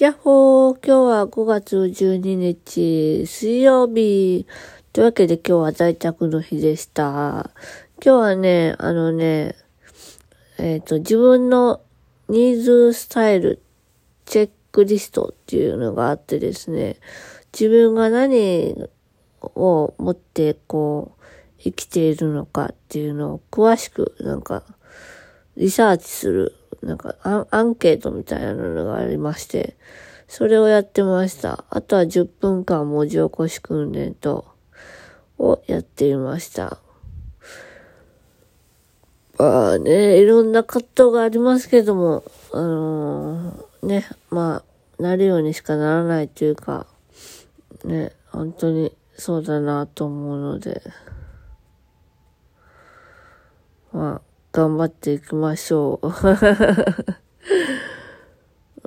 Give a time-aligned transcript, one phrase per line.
[0.00, 4.46] やっほー今日は5月12日水曜日
[4.94, 7.50] というわけで今日は在宅の日でした。
[8.02, 9.56] 今日はね、あのね、
[10.56, 11.82] えっ、ー、と、自分の
[12.30, 13.60] ニーズスタイル
[14.24, 16.96] チェックリストっていうのがあってですね、
[17.52, 18.88] 自分が何
[19.42, 21.22] を持ってこう
[21.58, 24.62] 生きているのかっていうのを詳しくなんか
[25.58, 29.76] リサーチするなんかアアンケートみたいなのがありまして、
[30.28, 31.64] それをやってました。
[31.70, 34.46] あとは10分間文字起こし訓練と、
[35.38, 36.78] をやっていました。
[39.38, 44.62] まあね、いろんな葛藤がありますけども、あのー、ね、ま
[44.98, 46.86] あ、なるようにしかならないというか、
[47.84, 50.82] ね、本当にそうだなと思うので、
[53.92, 56.08] まあ、頑張っていきましょう。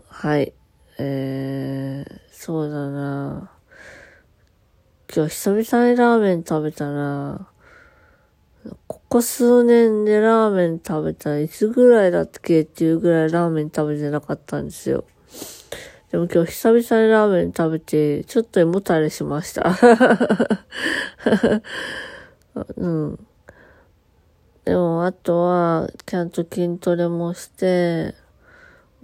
[0.10, 0.54] はい。
[1.00, 3.52] えー、そうだな
[5.14, 7.48] 今日久々にラーメン食べたな
[8.88, 15.04] ここ数年でラーメン食べたらいつぐらいだっけっていうぐらいラーメン食べてなかったんですよ。
[16.12, 19.76] でも今日久々にラーメン食べて、ちょっと胃もたれしました。
[22.78, 23.28] うん。
[25.06, 28.16] あとは、ちゃんと筋トレもして、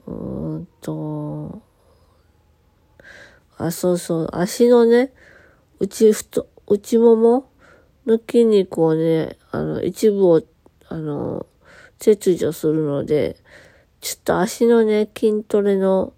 [0.08, 1.62] うーんと、
[3.58, 5.12] あ、そうそう、足のね、
[5.80, 7.52] 内太、内もも
[8.06, 10.42] の筋肉をね、あの、一部を、
[10.88, 11.46] あの、
[12.00, 13.36] 切除するので、
[14.00, 16.14] ちょっと足のね、筋トレの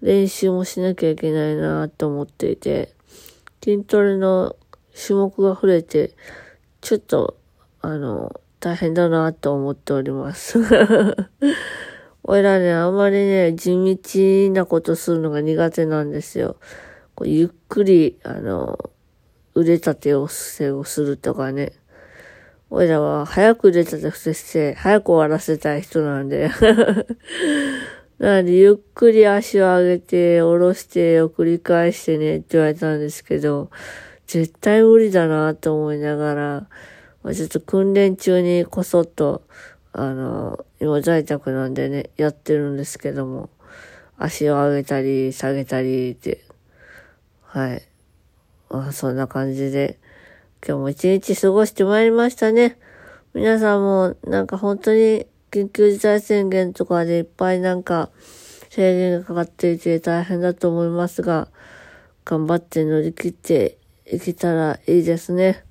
[0.00, 2.94] 練習もしなきゃいけないなと思っていて、
[3.62, 4.56] 筋トレの
[4.94, 6.14] 種目が増えて、
[6.80, 7.36] ちょっと、
[7.82, 10.58] あの、大変だなと思っております。
[12.24, 16.56] おいらね、あんまりね、地道なことするのが苦手なんですよ。
[17.14, 18.78] こうゆっくり、あの、
[19.54, 20.62] 腕立てをす
[21.00, 21.72] るとかね。
[22.70, 26.50] おいらは早く腕立て伏せして、早く終わらせたい人なんで。
[28.18, 33.70] なので、ゆっくり足を上げて、下ろしてを繰り返してねって言われたんですけど、
[34.26, 36.68] 絶対無理だなと思いながら、
[37.34, 39.42] ちょっと訓練中にこそっと、
[39.92, 43.50] あの、今在宅なんでね、やってるんですけども、
[44.16, 46.44] 足を上げたり、下げたりって、
[47.42, 47.82] はい。
[48.70, 49.98] まあ、そんな感じで、
[50.66, 52.78] 今日も一日過ごしてまいりましたね。
[53.34, 58.10] 皆さんも、なんか本当に、緊急事態宣言とかでいっぱいなんか、
[58.68, 61.48] 制限がかかっていて大変だと思いますが、
[62.24, 65.64] 頑張って乗り切っていけたらいいですね。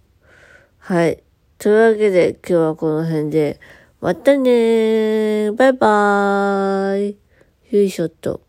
[0.80, 1.24] はい。
[1.60, 3.60] というわけで今日はこの辺で、
[4.00, 5.54] またねー。
[5.54, 7.18] バイバー
[7.72, 7.76] イ。
[7.76, 8.42] よいしょっと。